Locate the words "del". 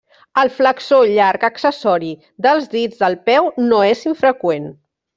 3.05-3.21